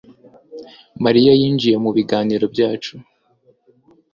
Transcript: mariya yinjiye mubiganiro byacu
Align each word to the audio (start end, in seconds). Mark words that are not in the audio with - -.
mariya 1.03 1.31
yinjiye 1.39 1.75
mubiganiro 1.83 2.45
byacu 2.53 2.93